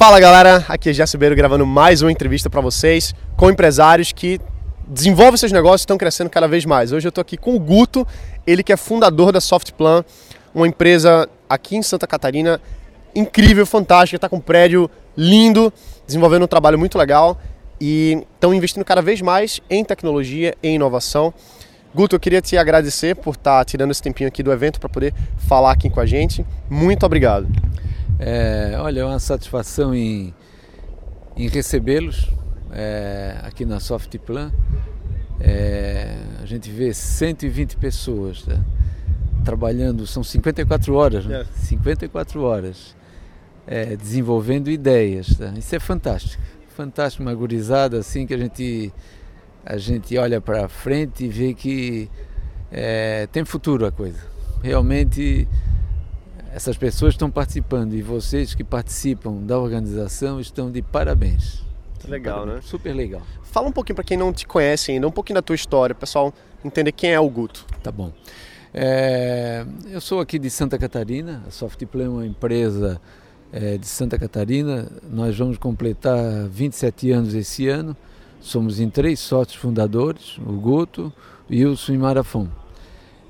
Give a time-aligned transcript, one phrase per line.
[0.00, 4.40] Fala galera, aqui é Jéssica Beiro gravando mais uma entrevista para vocês com empresários que
[4.88, 6.90] desenvolvem seus negócios e estão crescendo cada vez mais.
[6.90, 8.08] Hoje eu estou aqui com o Guto,
[8.46, 10.02] ele que é fundador da Softplan,
[10.54, 12.58] uma empresa aqui em Santa Catarina
[13.14, 15.70] incrível, fantástica, está com um prédio lindo,
[16.06, 17.38] desenvolvendo um trabalho muito legal
[17.78, 21.34] e estão investindo cada vez mais em tecnologia e inovação.
[21.94, 24.88] Guto, eu queria te agradecer por estar tá tirando esse tempinho aqui do evento para
[24.88, 25.12] poder
[25.46, 26.42] falar aqui com a gente.
[26.70, 27.46] Muito obrigado.
[28.22, 30.34] É, olha, é uma satisfação em,
[31.34, 32.30] em recebê-los
[32.70, 34.52] é, aqui na Softplan.
[35.40, 38.60] É, a gente vê 120 pessoas tá?
[39.42, 41.46] trabalhando, são 54 horas, né?
[41.54, 42.94] 54 horas,
[43.66, 45.34] é, desenvolvendo ideias.
[45.38, 45.54] Tá?
[45.56, 46.42] Isso é fantástico,
[46.76, 48.92] fantástico, uma gurizada assim que a gente,
[49.64, 52.10] a gente olha para frente e vê que
[52.70, 54.20] é, tem futuro a coisa.
[54.62, 55.48] Realmente
[56.52, 61.62] essas pessoas estão participando e vocês que participam da organização estão de parabéns.
[62.08, 62.64] Legal, parabéns.
[62.64, 62.68] né?
[62.68, 63.22] Super legal.
[63.42, 66.32] Fala um pouquinho para quem não te conhece ainda, um pouquinho da tua história, pessoal
[66.64, 67.64] entender quem é o Guto.
[67.82, 68.12] Tá bom.
[68.72, 73.00] É, eu sou aqui de Santa Catarina, a Softplay é uma empresa
[73.52, 74.90] é, de Santa Catarina.
[75.10, 77.96] Nós vamos completar 27 anos esse ano.
[78.40, 81.12] Somos em três sócios fundadores, o Guto,
[81.50, 82.48] Wilson e Marafon.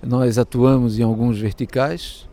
[0.02, 2.28] Nós atuamos em alguns verticais,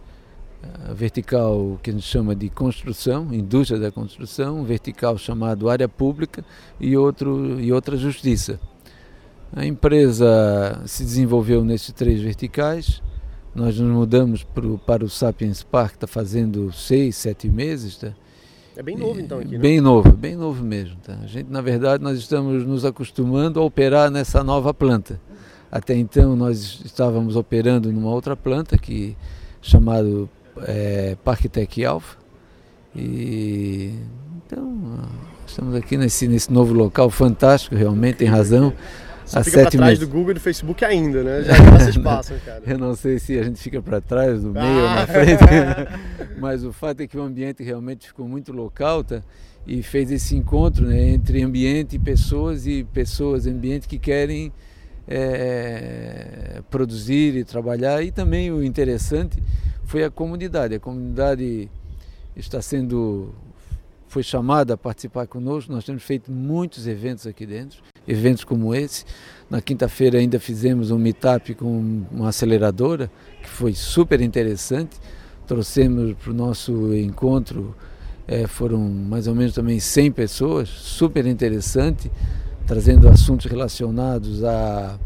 [0.90, 5.88] a vertical que a gente chama de construção, indústria da construção, um vertical chamado área
[5.88, 6.44] pública
[6.80, 8.60] e, outro, e outra justiça.
[9.56, 13.02] A empresa se desenvolveu nesses três verticais.
[13.56, 17.98] Nós nos mudamos pro, para o Sapiens Park, está fazendo seis, sete meses.
[17.98, 18.14] Tá?
[18.76, 19.58] É bem novo então aqui, né?
[19.58, 20.98] Bem novo, bem novo mesmo.
[20.98, 21.18] Tá?
[21.24, 25.20] A gente, na verdade, nós estamos nos acostumando a operar nessa nova planta.
[25.72, 29.18] Até então nós estávamos operando numa outra planta que
[29.62, 30.30] chamado
[30.66, 32.18] é, Parque Tech Alpha.
[32.96, 33.94] E
[34.46, 35.00] então
[35.46, 38.74] estamos aqui nesse, nesse novo local fantástico, realmente tem razão.
[39.26, 40.00] Você fica para trás meses.
[40.00, 41.44] do Google e do Facebook ainda, né?
[41.44, 42.62] Já vocês passam, cara.
[42.66, 44.84] Eu não sei se a gente fica para trás, no meio ah.
[44.84, 45.44] ou na frente,
[46.40, 49.22] mas o fato é que o ambiente realmente ficou muito local, tá?
[49.66, 54.54] E fez esse encontro né, entre ambiente e pessoas e pessoas, ambiente que querem
[55.06, 58.02] é, produzir e trabalhar.
[58.02, 59.44] E também o interessante
[59.88, 60.76] foi a comunidade.
[60.76, 61.70] A comunidade
[62.36, 63.34] está sendo
[64.10, 65.72] foi chamada a participar conosco.
[65.72, 69.06] Nós temos feito muitos eventos aqui dentro, eventos como esse.
[69.50, 73.10] Na quinta-feira ainda fizemos um meetup com uma aceleradora,
[73.42, 74.98] que foi super interessante.
[75.46, 77.76] Trouxemos para o nosso encontro,
[78.28, 82.12] é, foram mais ou menos também 100 pessoas, super interessante,
[82.66, 85.00] trazendo assuntos relacionados a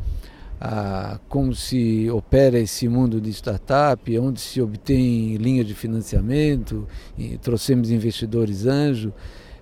[0.64, 6.88] a como se opera esse mundo de startup, onde se obtém linha de financiamento,
[7.42, 9.12] trouxemos investidores anjo,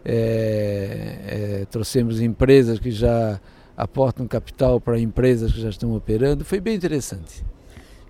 [0.03, 3.39] é, é, trouxemos empresas que já
[3.77, 7.45] aportam capital para empresas que já estão operando, foi bem interessante.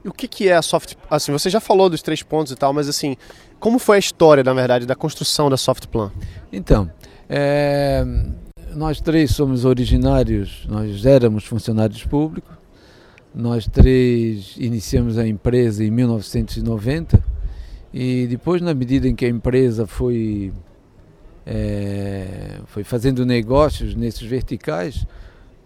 [0.03, 0.95] E o que, que é a Soft?
[1.11, 3.15] Assim, você já falou dos três pontos e tal, mas assim,
[3.59, 6.11] como foi a história, na verdade, da construção da Softplan?
[6.51, 6.89] Então,
[7.29, 8.03] é,
[8.73, 12.58] nós três somos originários, nós éramos funcionários públicos,
[13.33, 17.23] nós três iniciamos a empresa em 1990
[17.93, 20.53] e depois, na medida em que a empresa foi,
[21.45, 25.05] é, foi fazendo negócios nesses verticais,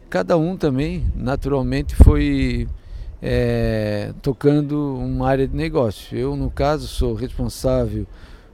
[0.10, 2.68] cada um também, naturalmente, foi
[3.22, 6.18] é, tocando uma área de negócio.
[6.18, 8.06] Eu, no caso, sou responsável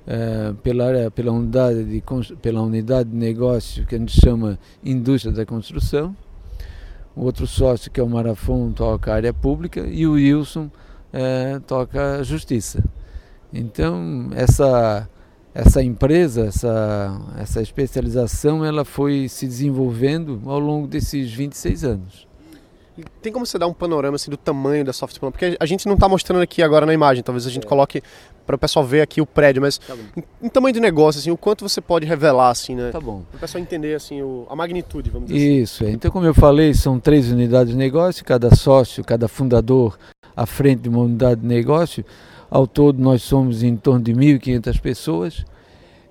[0.07, 2.03] é, pela, pela, unidade de,
[2.41, 6.15] pela unidade de negócio que a gente chama indústria da construção
[7.15, 10.69] o outro sócio, que é o Marafon, toca a área pública e o Wilson
[11.11, 12.83] é, toca a justiça.
[13.51, 15.09] Então, essa,
[15.53, 22.28] essa empresa, essa, essa especialização, ela foi se desenvolvendo ao longo desses 26 anos.
[23.21, 25.31] Tem como você dar um panorama assim, do tamanho da Softplan?
[25.31, 27.67] Porque a gente não está mostrando aqui agora na imagem, talvez a gente é.
[27.67, 28.01] coloque
[28.45, 31.29] para o pessoal ver aqui o prédio, mas tá em, em, tamanho de negócio, assim,
[31.29, 32.89] o quanto você pode revelar, assim, né?
[32.91, 33.21] Tá bom.
[33.29, 35.61] Para o pessoal entender, assim, o, a magnitude, vamos dizer assim.
[35.61, 35.93] Isso, assim.
[35.93, 39.97] então como eu falei, são três unidades de negócio, cada sócio, cada fundador
[40.35, 42.03] à frente de uma unidade de negócio.
[42.49, 45.45] Ao todo nós somos em torno de 1.500 pessoas.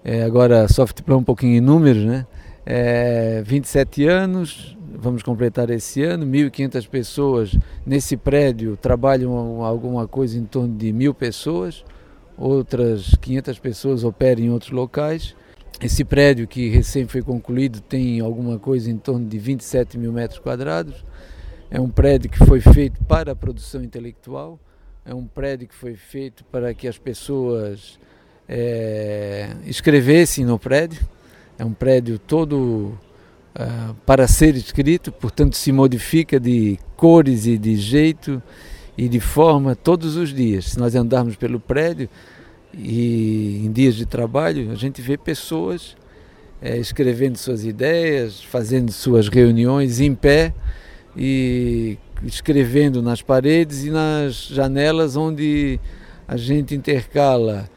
[0.05, 2.25] É, agora, Softplan um pouquinho em números, né?
[2.65, 7.57] É, 27 anos, vamos completar esse ano, 1.500 pessoas
[7.87, 11.85] nesse prédio trabalham alguma coisa em torno de mil pessoas,
[12.37, 15.37] outras 500 pessoas operam em outros locais.
[15.81, 20.41] Esse prédio que recém foi concluído tem alguma coisa em torno de 27 mil metros
[20.41, 21.05] quadrados.
[21.71, 24.59] É um prédio que foi feito para a produção intelectual,
[25.05, 27.99] é um prédio que foi feito para que as pessoas
[28.49, 31.07] é, escrevessem no prédio
[31.59, 32.99] É um prédio todo
[33.59, 38.43] uh, para ser escrito, portanto se modifica de cores e de jeito
[38.97, 40.67] e de forma todos os dias.
[40.67, 42.09] Se nós andarmos pelo prédio
[42.73, 45.97] e em dias de trabalho, a gente vê pessoas
[46.61, 50.53] é, escrevendo suas ideias, fazendo suas reuniões em pé
[51.17, 55.79] e escrevendo nas paredes e nas janelas onde
[56.27, 57.69] a gente intercala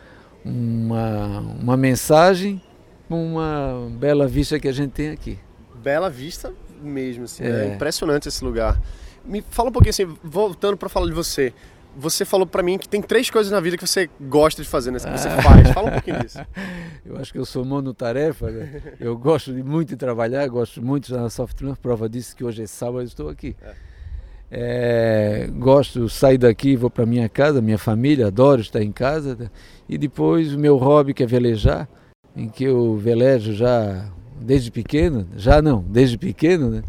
[0.43, 2.61] uma, uma mensagem
[3.07, 5.37] com uma bela vista que a gente tem aqui.
[5.81, 7.65] Bela vista mesmo, assim, é.
[7.65, 8.79] é impressionante esse lugar.
[9.23, 11.53] Me fala um pouquinho assim, voltando para falar de você.
[11.95, 14.91] Você falou para mim que tem três coisas na vida que você gosta de fazer,
[14.91, 14.99] né?
[14.99, 15.41] Que você ah.
[15.41, 15.69] faz.
[15.71, 16.39] Fala um pouquinho disso.
[17.05, 18.49] Eu acho que eu sou monotarefa.
[18.49, 18.81] Né?
[18.99, 21.75] Eu gosto de muito de trabalhar, gosto muito da software.
[21.75, 23.55] Prova disso que hoje é sábado, estou aqui.
[23.61, 23.73] É.
[24.53, 29.35] É, gosto, sair daqui, vou para minha casa, minha família, adoro estar em casa.
[29.35, 29.49] Né?
[29.89, 31.89] E depois o meu hobby que é velejar,
[32.35, 34.11] em que eu velejo já
[34.41, 36.83] desde pequeno, já não, desde pequeno, né?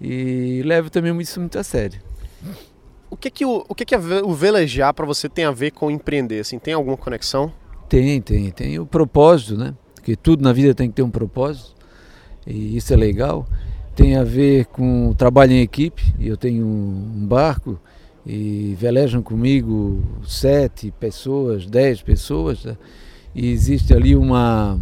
[0.00, 2.00] E levo também isso muito a sério.
[3.10, 5.90] O que que o, o que que o velejar para você tem a ver com
[5.90, 6.40] empreender?
[6.40, 7.52] Assim, tem alguma conexão?
[7.88, 9.74] Tem, tem, tem o propósito, né?
[9.94, 11.74] Porque tudo na vida tem que ter um propósito
[12.46, 13.46] e isso é legal.
[13.94, 16.02] Tem a ver com o trabalho em equipe.
[16.18, 17.78] Eu tenho um barco
[18.24, 22.62] e velejam comigo sete pessoas, dez pessoas.
[22.62, 22.76] Tá?
[23.34, 24.80] E existe ali uma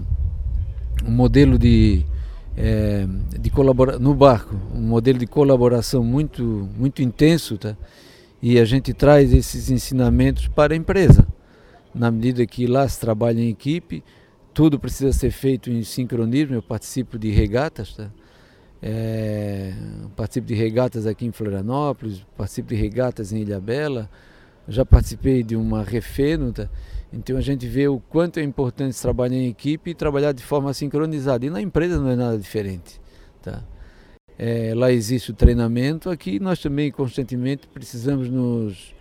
[1.06, 2.04] um modelo de
[2.56, 3.06] é,
[3.38, 7.76] de colaborar no barco, um modelo de colaboração muito muito intenso, tá?
[8.42, 11.26] e a gente traz esses ensinamentos para a empresa.
[11.94, 14.04] Na medida que lá se trabalha em equipe,
[14.54, 16.54] tudo precisa ser feito em sincronismo.
[16.54, 18.10] Eu participo de regatas, tá?
[18.80, 19.74] É,
[20.14, 24.08] participo de regatas aqui em Florianópolis, participo de regatas em Ilhabela,
[24.68, 26.68] já participei de uma refeno, tá?
[27.12, 30.72] Então a gente vê o quanto é importante trabalhar em equipe e trabalhar de forma
[30.74, 31.46] sincronizada.
[31.46, 33.00] E na empresa não é nada diferente.
[33.42, 33.62] Tá?
[34.38, 38.94] É, lá existe o treinamento, aqui nós também constantemente precisamos nos,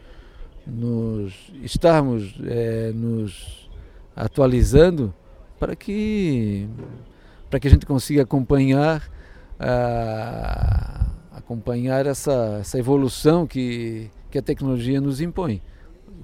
[0.66, 3.70] nos estarmos é, nos
[4.16, 5.14] atualizando
[5.60, 6.68] para que,
[7.52, 9.08] para que a gente consiga acompanhar,
[9.60, 15.62] a, acompanhar essa, essa evolução que, que a tecnologia nos impõe.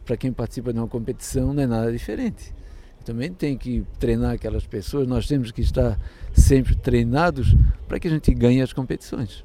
[0.05, 2.53] Para quem participa de uma competição não é nada diferente
[3.03, 5.99] também tem que treinar aquelas pessoas, nós temos que estar
[6.33, 7.55] sempre treinados
[7.87, 9.43] para que a gente ganhe as competições.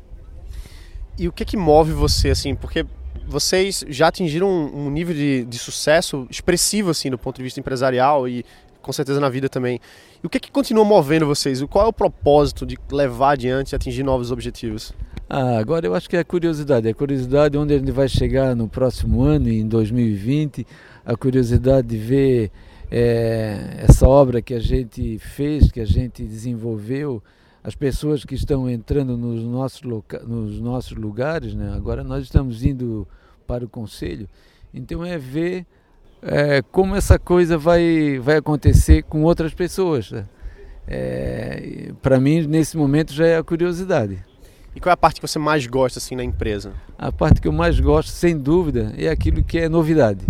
[1.19, 2.55] E o que que move você assim?
[2.55, 2.87] Porque
[3.27, 8.29] vocês já atingiram um, nível de, de, sucesso expressivo assim do ponto de vista empresarial
[8.29, 8.45] e
[8.81, 9.81] com certeza na vida também.
[10.23, 11.63] E o que que continua movendo vocês?
[11.65, 14.95] Qual é o propósito de levar adiante e atingir novos objetivos?
[15.31, 18.57] Ah, agora eu acho que é a curiosidade, a curiosidade onde a gente vai chegar
[18.57, 20.67] no próximo ano, em 2020,
[21.05, 22.51] a curiosidade de ver
[22.91, 27.23] é, essa obra que a gente fez, que a gente desenvolveu,
[27.63, 29.83] as pessoas que estão entrando nos nossos,
[30.27, 31.75] nos nossos lugares, né?
[31.77, 33.07] agora nós estamos indo
[33.47, 34.27] para o conselho,
[34.73, 35.67] então é ver
[36.23, 40.11] é, como essa coisa vai, vai acontecer com outras pessoas.
[40.11, 40.25] Né?
[40.87, 44.27] É, para mim, nesse momento, já é a curiosidade.
[44.79, 46.73] E qual é a parte que você mais gosta assim na empresa?
[46.97, 50.25] A parte que eu mais gosto, sem dúvida, é aquilo que é novidade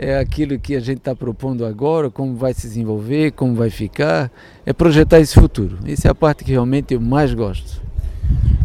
[0.00, 4.30] é aquilo que a gente está propondo agora, como vai se desenvolver, como vai ficar,
[4.64, 5.76] é projetar esse futuro.
[5.84, 7.82] Essa é a parte que realmente eu mais gosto.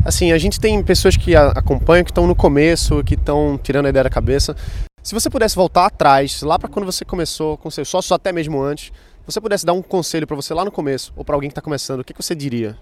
[0.06, 3.90] Assim, a gente tem pessoas que acompanham, que estão no começo, que estão tirando a
[3.90, 4.56] ideia da cabeça.
[5.02, 8.62] Se você pudesse voltar atrás, lá para quando você começou com seus sócios, até mesmo
[8.62, 8.92] antes,
[9.26, 11.64] você pudesse dar um conselho para você lá no começo, ou para alguém que está
[11.64, 12.78] começando, o que, que você diria?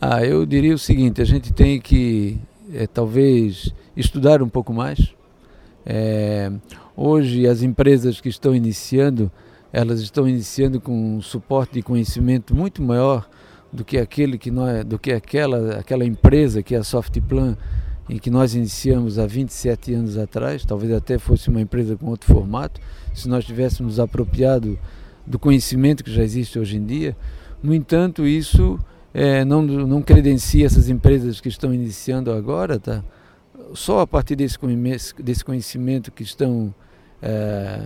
[0.00, 2.38] Ah, eu diria o seguinte: a gente tem que,
[2.72, 5.14] é, talvez, estudar um pouco mais.
[5.84, 6.50] É,
[7.00, 9.30] Hoje as empresas que estão iniciando,
[9.72, 13.30] elas estão iniciando com um suporte de conhecimento muito maior
[13.72, 17.56] do que aquele que nós, do que aquela, aquela empresa que é a Softplan
[18.10, 22.34] em que nós iniciamos há 27 anos atrás, talvez até fosse uma empresa com outro
[22.34, 22.80] formato,
[23.14, 24.76] se nós tivéssemos apropriado
[25.24, 27.16] do conhecimento que já existe hoje em dia.
[27.62, 28.76] No entanto, isso
[29.12, 33.02] é, não, não credencia essas empresas que estão iniciando agora, tá?
[33.74, 36.74] Só a partir desse conhecimento que estão
[37.20, 37.80] é,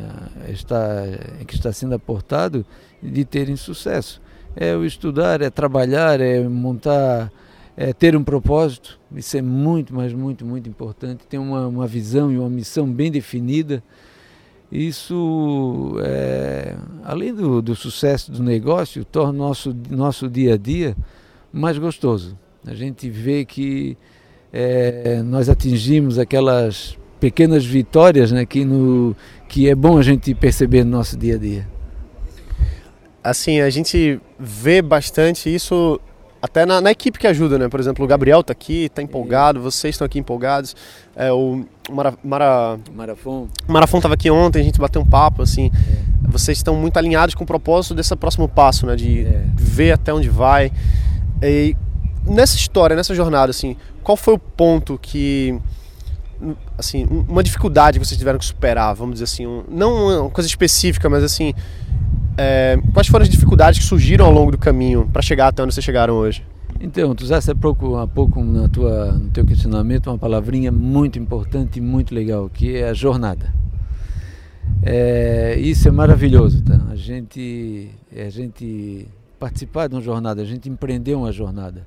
[0.50, 1.04] está,
[1.46, 2.64] que está sendo aportado
[3.02, 4.20] de terem sucesso.
[4.54, 7.32] É o estudar, é trabalhar, é montar,
[7.76, 9.00] é ter um propósito.
[9.14, 11.26] Isso é muito, mas muito, muito importante.
[11.26, 13.82] Ter uma, uma visão e uma missão bem definida.
[14.72, 16.74] Isso, é,
[17.04, 20.96] além do, do sucesso do negócio, torna nosso nosso dia a dia
[21.52, 22.38] mais gostoso.
[22.66, 23.98] A gente vê que
[24.50, 29.14] é, nós atingimos aquelas pequenas vitórias né, que, no,
[29.46, 31.68] que é bom a gente perceber no nosso dia a dia.
[33.22, 36.00] assim, a gente vê bastante isso
[36.42, 37.68] até na, na, equipe que ajuda, né?
[37.68, 40.74] Por exemplo, o Gabriel está aqui, está empolgado, vocês estão aqui empolgados.
[41.14, 43.48] É, o Mara, Mara, Marafon.
[43.68, 45.70] Marafon estava aqui ontem, a gente bateu um papo, assim.
[45.72, 46.28] É.
[46.28, 48.96] Vocês estão muito alinhados com o propósito desse próximo passo, né?
[48.96, 49.44] De é.
[49.54, 50.72] ver até onde vai.
[51.40, 51.76] E
[52.26, 55.56] nessa história, nessa jornada, assim, qual foi o ponto que
[56.76, 60.48] assim, uma dificuldade que vocês tiveram que superar, vamos dizer assim, um, não uma coisa
[60.48, 61.54] específica, mas assim,
[62.36, 65.74] é, quais foram as dificuldades que surgiram ao longo do caminho para chegar até onde
[65.74, 66.44] vocês chegaram hoje?
[66.80, 71.18] Então, tu usaste há pouco, há pouco na tua, no teu questionamento uma palavrinha muito
[71.18, 73.52] importante e muito legal, que é a jornada.
[74.82, 76.80] É, isso é maravilhoso, tá?
[76.90, 79.06] A gente, a gente
[79.38, 81.86] participar de uma jornada, a gente empreender uma jornada.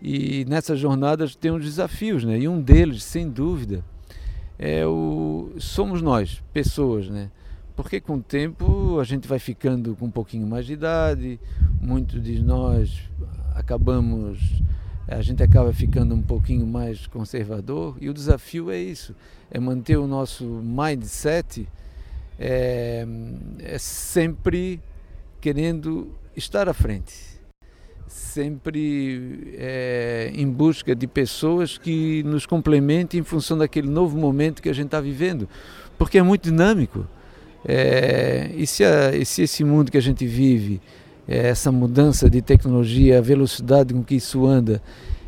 [0.00, 2.38] E nessas jornadas tem uns desafios, né?
[2.38, 3.82] E um deles, sem dúvida,
[4.58, 7.30] é o somos nós, pessoas, né?
[7.78, 11.38] Porque com o tempo a gente vai ficando com um pouquinho mais de idade,
[11.80, 13.08] muitos de nós
[13.54, 14.40] acabamos,
[15.06, 19.14] a gente acaba ficando um pouquinho mais conservador e o desafio é isso,
[19.48, 21.68] é manter o nosso mindset
[22.36, 23.06] é,
[23.60, 24.80] é sempre
[25.40, 27.14] querendo estar à frente,
[28.08, 34.68] sempre é, em busca de pessoas que nos complementem em função daquele novo momento que
[34.68, 35.48] a gente está vivendo,
[35.96, 37.06] porque é muito dinâmico.
[37.64, 40.80] É, e, se a, e, se esse mundo que a gente vive,
[41.26, 44.82] é, essa mudança de tecnologia, a velocidade com que isso anda,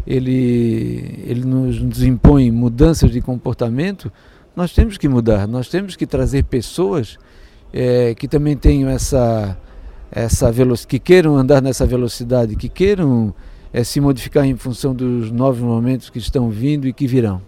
[0.06, 4.10] ele, ele nos, nos impõe mudanças de comportamento,
[4.54, 7.18] nós temos que mudar, nós temos que trazer pessoas
[7.72, 9.56] é, que também tenham essa,
[10.10, 13.34] essa velocidade, que queiram andar nessa velocidade, que queiram
[13.72, 17.40] é, se modificar em função dos novos momentos que estão vindo e que virão.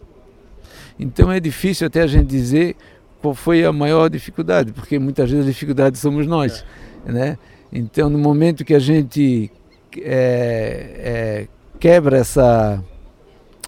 [0.99, 2.77] Então é difícil até a gente dizer
[3.23, 6.65] qual foi a maior dificuldade, porque muitas vezes a dificuldade somos nós,
[7.07, 7.13] é.
[7.13, 7.39] né?
[7.73, 9.51] Então, no momento que a gente
[9.97, 11.49] é, é,
[11.79, 12.83] quebra essa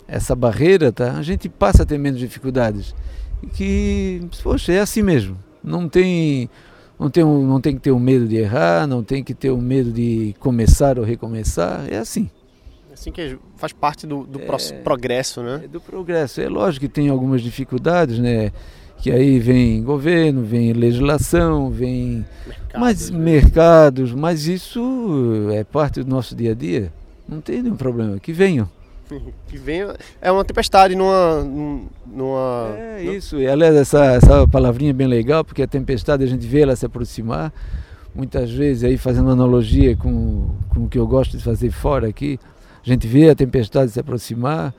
[0.06, 1.12] essa barreira, tá?
[1.12, 2.94] A gente passa a ter menos dificuldades.
[3.42, 5.38] E que, poxa, é assim mesmo.
[5.62, 6.50] Não tem
[6.98, 9.56] não tem, não tem que ter o medo de errar, não tem que ter o
[9.56, 11.86] medo de começar ou recomeçar.
[11.90, 12.30] É assim.
[12.90, 15.62] É assim que faz parte do, do é, progresso, né?
[15.64, 16.40] É do progresso.
[16.40, 18.52] É lógico que tem algumas dificuldades, né?
[19.04, 23.18] Que aí vem governo, vem legislação, vem mercados, mas, né?
[23.18, 26.90] mercados, mas isso é parte do nosso dia a dia.
[27.28, 28.66] Não tem nenhum problema, que venham.
[29.46, 29.94] que venham.
[30.22, 31.44] É uma tempestade numa.
[32.06, 36.26] numa é isso, e aliás, essa, essa palavrinha é bem legal, porque a tempestade a
[36.26, 37.52] gente vê ela se aproximar.
[38.14, 42.40] Muitas vezes, aí fazendo analogia com, com o que eu gosto de fazer fora aqui,
[42.82, 44.72] a gente vê a tempestade se aproximar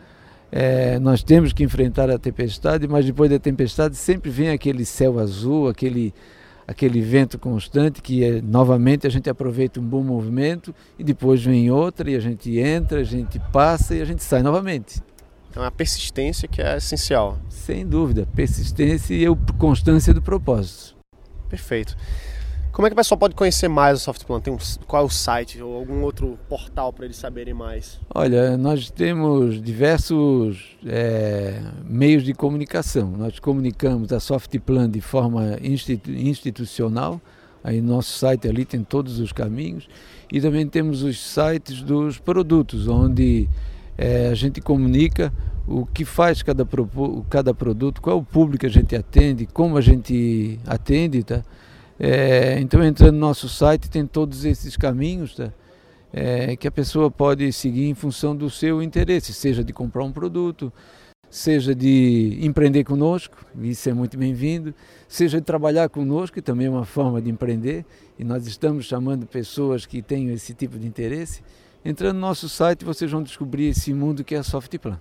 [0.51, 5.19] é, nós temos que enfrentar a tempestade, mas depois da tempestade sempre vem aquele céu
[5.19, 6.13] azul, aquele,
[6.67, 11.71] aquele vento constante que é, novamente a gente aproveita um bom movimento e depois vem
[11.71, 15.01] outra e a gente entra, a gente passa e a gente sai novamente.
[15.49, 17.39] Então é a persistência que é essencial.
[17.49, 20.95] Sem dúvida, persistência e a constância do propósito.
[21.49, 21.95] Perfeito.
[22.75, 24.41] Como é que o pessoal pode conhecer mais o Softplan?
[24.41, 28.01] Tem um, qual é o site ou algum outro portal para eles saberem mais?
[28.13, 33.09] Olha, nós temos diversos é, meios de comunicação.
[33.11, 37.21] Nós comunicamos a Softplan de forma institu institucional.
[37.63, 39.87] Aí no nosso site ali tem todos os caminhos.
[40.29, 43.47] E também temos os sites dos produtos, onde
[43.97, 45.31] é, a gente comunica
[45.65, 46.67] o que faz cada,
[47.29, 51.41] cada produto, qual é o público que a gente atende, como a gente atende, tá?
[51.99, 55.51] É, então, entrando no nosso site, tem todos esses caminhos tá?
[56.11, 60.11] é, que a pessoa pode seguir em função do seu interesse, seja de comprar um
[60.11, 60.71] produto,
[61.29, 64.73] seja de empreender conosco, isso é muito bem-vindo,
[65.07, 67.85] seja de trabalhar conosco, que também é uma forma de empreender,
[68.19, 71.41] e nós estamos chamando pessoas que tenham esse tipo de interesse.
[71.83, 74.99] Entrando no nosso site, vocês vão descobrir esse mundo que é a Softplan.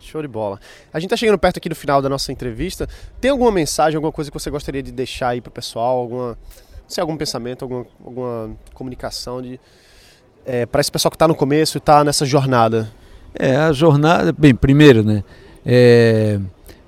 [0.00, 0.60] Show de bola.
[0.92, 2.88] A gente está chegando perto aqui do final da nossa entrevista.
[3.20, 5.98] Tem alguma mensagem, alguma coisa que você gostaria de deixar aí para o pessoal?
[5.98, 6.38] Alguma,
[6.86, 9.58] sei, algum pensamento, alguma, alguma comunicação de
[10.44, 12.90] é, para esse pessoal que está no começo e está nessa jornada?
[13.34, 15.24] É, a jornada, bem, primeiro, né?
[15.64, 16.38] É,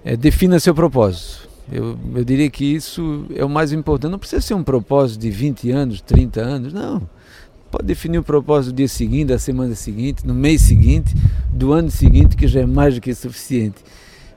[0.05, 1.49] é, defina seu propósito.
[1.71, 4.13] Eu, eu diria que isso é o mais importante.
[4.13, 7.09] Não precisa ser um propósito de 20 anos, 30 anos, não.
[7.77, 11.15] Pode definir o propósito do dia seguinte, da semana seguinte, no mês seguinte,
[11.53, 13.85] do ano seguinte, que já é mais do que suficiente.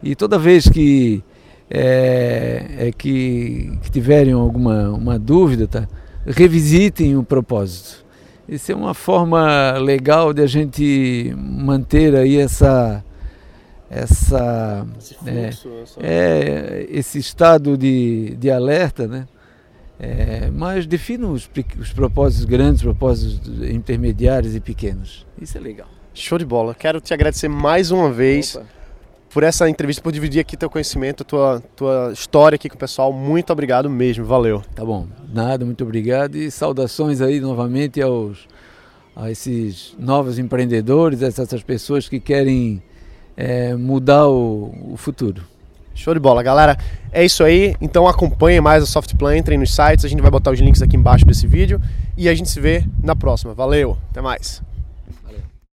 [0.03, 1.24] E toda vez que,
[1.69, 5.88] é, é que, que, tiverem alguma uma dúvida, tá?
[6.25, 8.03] revisitem o propósito.
[8.46, 13.01] Isso é uma forma legal de a gente manter aí essa
[13.89, 16.00] essa esse, fluxo, é, essa...
[16.01, 19.27] é, esse estado de, de alerta, né?
[20.00, 25.25] É, mas defino os, os propósitos grandes, propósitos intermediários e pequenos.
[25.41, 25.88] Isso é legal.
[26.13, 26.74] Show de bola.
[26.74, 28.65] Quero te agradecer mais uma vez Opa.
[29.29, 33.12] por essa entrevista, por dividir aqui teu conhecimento, tua, tua história aqui com o pessoal.
[33.12, 34.24] Muito obrigado mesmo.
[34.24, 34.62] Valeu.
[34.74, 35.06] Tá bom.
[35.34, 38.48] Nada, muito obrigado e saudações aí novamente aos
[39.15, 42.82] a esses novos empreendedores, essas pessoas que querem
[43.36, 45.44] é, mudar o, o futuro.
[46.00, 46.77] Show de bola, galera.
[47.12, 47.75] É isso aí.
[47.82, 50.96] Então acompanhem mais a Softplan, entrem nos sites, a gente vai botar os links aqui
[50.96, 51.82] embaixo desse vídeo
[52.15, 53.53] e a gente se vê na próxima.
[53.53, 54.62] Valeu, até mais.